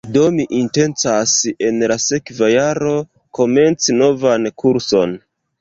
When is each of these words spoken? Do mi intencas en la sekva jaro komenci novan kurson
Do 0.13 0.21
mi 0.35 0.45
intencas 0.59 1.33
en 1.67 1.77
la 1.91 1.99
sekva 2.05 2.49
jaro 2.55 2.97
komenci 3.41 3.99
novan 4.03 4.53
kurson 4.65 5.19